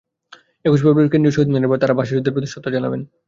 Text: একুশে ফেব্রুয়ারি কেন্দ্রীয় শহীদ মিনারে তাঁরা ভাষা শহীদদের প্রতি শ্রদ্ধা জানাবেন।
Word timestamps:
একুশে 0.65 0.83
ফেব্রুয়ারি 0.83 1.11
কেন্দ্রীয় 1.11 1.35
শহীদ 1.35 1.49
মিনারে 1.49 1.79
তাঁরা 1.81 1.97
ভাষা 1.99 2.09
শহীদদের 2.09 2.33
প্রতি 2.33 2.47
শ্রদ্ধা 2.49 2.71
জানাবেন। 2.75 3.01